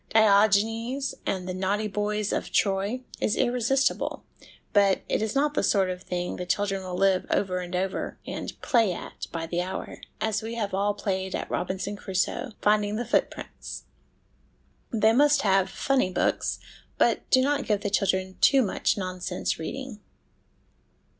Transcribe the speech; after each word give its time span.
Diogenes 0.15 1.13
and 1.27 1.47
the 1.47 1.53
Naughty 1.53 1.87
Boys 1.87 2.33
of 2.33 2.51
Troy 2.51 3.01
is 3.19 3.35
irresistible, 3.35 4.23
but 4.73 5.01
it 5.07 5.21
is 5.21 5.35
not 5.35 5.53
the 5.53 5.61
sort 5.61 5.91
of 5.91 6.01
thing 6.01 6.37
the 6.37 6.45
children 6.47 6.81
will 6.81 6.95
live 6.97 7.27
over 7.29 7.59
and 7.59 7.75
over, 7.75 8.17
and' 8.25 8.59
play 8.63 8.93
at' 8.93 9.27
by 9.31 9.45
the 9.45 9.61
hour, 9.61 10.01
as 10.19 10.41
we 10.41 10.55
have 10.55 10.73
all 10.73 10.95
played 10.95 11.35
at 11.35 11.51
Robinson 11.51 11.95
Crusoe 11.95 12.53
finding 12.63 12.95
the 12.95 13.05
footprints. 13.05 13.83
They 14.89 15.13
must 15.13 15.43
have' 15.43 15.69
funny 15.89 16.11
books,' 16.11 16.57
but 16.97 17.29
do 17.29 17.39
not 17.43 17.65
give 17.67 17.81
the 17.81 17.91
children 17.91 18.37
too 18.41 18.63
much 18.63 18.97
nonsense 18.97 19.59
reading. 19.59 19.99